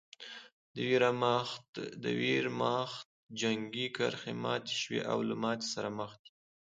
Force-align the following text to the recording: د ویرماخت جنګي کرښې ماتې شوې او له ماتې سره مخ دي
د 2.03 2.05
ویرماخت 2.21 3.07
جنګي 3.39 3.87
کرښې 3.95 4.33
ماتې 4.43 4.75
شوې 4.81 5.01
او 5.11 5.19
له 5.29 5.35
ماتې 5.43 5.67
سره 5.73 5.89
مخ 5.99 6.11
دي 6.23 6.31